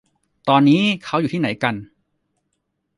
[0.49, 1.75] ตอนนี้เค้าอยู่ที่ไหนกัน